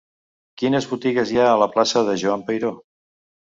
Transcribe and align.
Quines 0.61 0.87
botigues 0.93 1.35
hi 1.35 1.37
ha 1.41 1.45
a 1.51 1.61
la 1.65 1.69
plaça 1.77 2.05
de 2.11 2.19
Joan 2.25 2.49
Peiró? 2.51 2.75